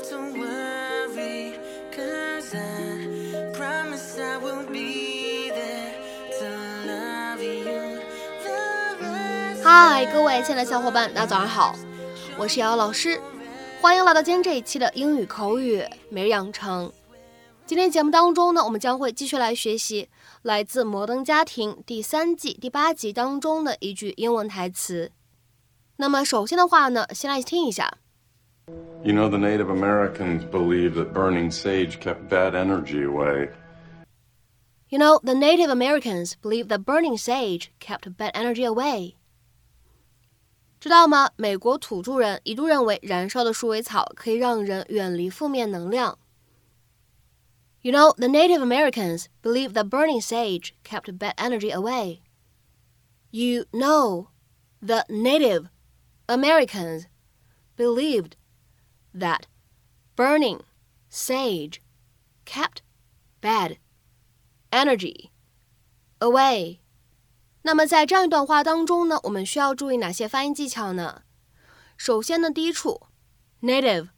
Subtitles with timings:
[0.00, 1.52] have to worry,
[1.92, 5.94] cause I promise I will be there
[6.38, 6.48] to
[6.86, 8.00] love you.
[9.62, 11.74] 嗨，各位亲爱的小伙伴，大家早上好，
[12.38, 13.20] 我是瑶瑶老师，
[13.80, 16.90] 欢迎来到今天这一期的英语口语每日养成。
[17.66, 20.08] 今天节目当中呢，我们将会继续来学习
[20.42, 25.12] 来自《摩登家庭》第三季第八集当中的一句英文台词。
[25.96, 27.98] 那么首先的话呢，先来听一下。
[29.03, 33.49] You know, the Native Americans believed that burning sage kept bad energy away.
[34.89, 39.15] You know, the Native Americans believe that burning sage kept bad energy away.
[40.79, 41.31] 知道吗？
[41.35, 46.17] 美国土着人一度认为燃烧的鼠尾草可以让人远离负面能量。
[47.81, 52.21] You know, the Native Americans believe that burning sage kept bad energy away.
[53.31, 54.29] You know,
[54.79, 55.69] the Native
[56.27, 57.05] Americans
[57.75, 58.35] believed
[59.14, 59.42] that
[60.16, 60.60] burning
[61.10, 61.80] sage
[62.44, 62.78] kept
[63.40, 63.76] bad
[64.70, 65.30] energy
[66.18, 66.78] away。
[67.62, 71.22] 那么在这样一段话当中呢，我们需要注意哪些发音技巧呢？
[71.96, 73.02] 首先呢，第一处
[73.60, 74.08] native，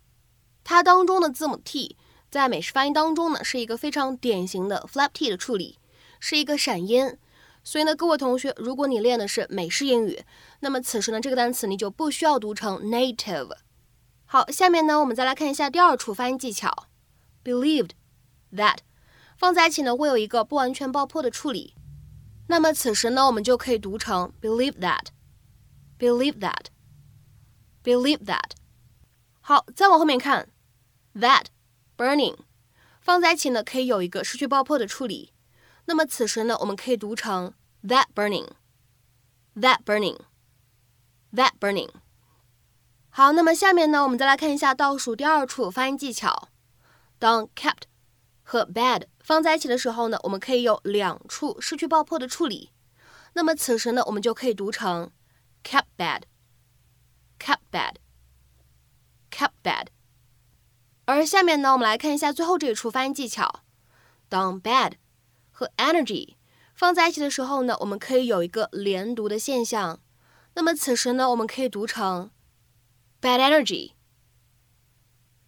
[0.62, 1.96] 它当中的字母 t
[2.30, 5.78] 在美式发音当中呢是一个非常典型的 flap t 的处理，
[6.20, 7.18] 是一个闪音。
[7.64, 10.24] 所以呢，各位同学，如果你练的是美式英语，
[10.60, 13.56] 那么此时呢这个单词你就不需要读成 native。
[14.32, 16.86] 好，下面呢我们再来看一下第二处发音技巧
[17.44, 17.90] ，believed
[18.50, 18.78] that
[19.36, 21.74] 放在一起呢会有一个不完全爆破的处理。
[22.46, 28.52] 那么此时呢，我们就可以读成 believe that，believe that，believe that。
[29.42, 30.48] 好，再往后面看
[31.14, 31.48] ，that
[31.98, 32.38] burning
[33.02, 35.34] 放在一起呢，可以有一个失去爆破的处理。
[35.84, 41.90] 那么此时呢，我们可以读成 that burning，that burning，that burning。
[43.14, 46.48] 好，那么下面呢，我们再来看一下倒数第二处发音技巧。
[47.18, 47.82] 当 kept
[48.42, 52.70] 和 bad 放在一起的时候呢，我们可以有两处失去爆破的处理。
[53.34, 55.10] 那么此时呢，我们就可以读成
[55.62, 59.88] kept bad，kept bad，kept bad。
[61.04, 63.60] 而下面呢，我们来看一下最后这一处发音技巧。
[64.30, 64.92] 当 bad
[65.50, 66.36] 和 energy
[66.74, 70.00] 放在一起的时候呢，我们可以有一个连读的现象。
[70.54, 72.30] 那么此时呢，我们可以读成
[73.22, 73.94] bad energy.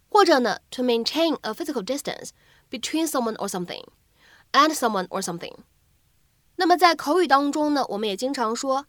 [0.09, 2.29] 或者呢，to maintain a physical distance
[2.69, 3.83] between someone or something
[4.51, 5.55] and someone or something。
[6.55, 8.85] 那么在口语当中呢，我们也经常说。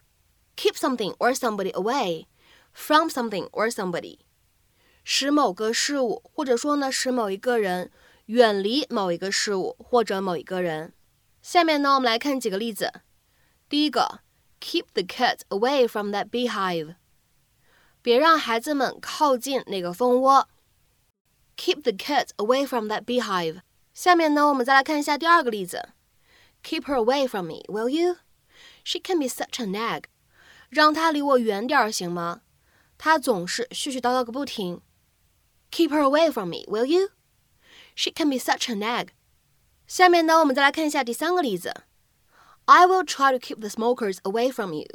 [0.57, 2.27] keep something or somebody away
[2.75, 4.19] from something or somebody，
[5.05, 7.91] 使某个事物或者说呢使某一个人
[8.27, 10.93] 远离某一个事物或者某一个人。
[11.41, 12.93] 下面呢，我们来看几个例子。
[13.69, 14.21] 第一个
[14.61, 16.97] ，keep the kids away from that beehive，
[18.03, 20.49] 别让孩子们靠近那个蜂窝。
[21.57, 23.61] Keep the kids away from that beehive。
[23.93, 25.91] 下面呢，我们再来看一下第二个例子。
[26.63, 28.17] Keep her away from me, will you?
[28.83, 30.05] She can be such a nag.
[30.71, 32.41] 让她离我远点儿行吗？
[33.04, 34.82] 她总是絮絮叨叨个不停。
[35.72, 37.10] Keep her away from me, will you?
[37.96, 39.10] She can be such a nag.
[39.88, 41.84] 下面呢，我们再来看一下第三个例子。
[42.66, 44.88] I will try to keep the smokers away from you。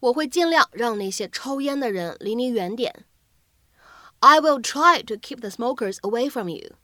[0.00, 3.06] 我会尽量让那些抽烟的人离你远点。
[4.20, 6.76] I will try to keep the smokers away from you。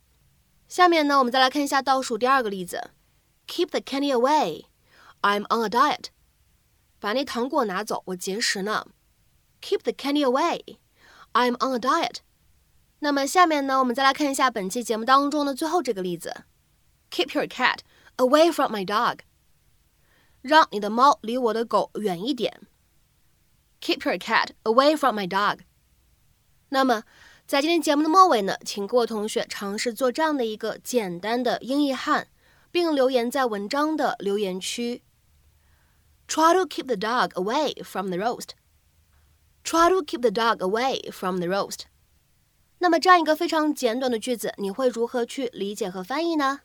[0.69, 2.91] 下面呢，我们再来看一下倒数第二个例子：
[3.47, 6.06] Keep the candy away。I'm on a diet。
[6.99, 8.87] 把那糖果拿走，我节食呢。
[9.64, 10.79] Keep the candy away.
[11.32, 12.17] I'm on a diet.
[13.00, 16.44] 那么下面呢，我们再来看一下本期节目当中的最后这个例子：
[17.11, 17.79] Keep your cat
[18.17, 19.20] away from my dog.
[20.43, 22.61] 让你的猫离我的狗远一点。
[23.81, 25.61] Keep your cat away from my dog.
[26.70, 27.05] 那么
[27.47, 32.29] 在今天节目的末尾呢，请各位同学尝试做这样的一个简单的英译汉，
[32.70, 35.02] 并留言在文章的留言区。
[36.29, 38.50] Try to keep the dog away from the roast.
[39.65, 41.79] Try to keep the dog away from the roast。
[42.77, 46.59] 那么这样一个非常简短的句子，你会如何去理解和翻译呢？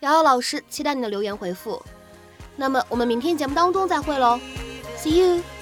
[0.00, 1.80] 瑶瑶老师期待你的留言回复。
[2.56, 4.40] 那么我们明天节目当中再会喽
[4.98, 5.61] ，See you。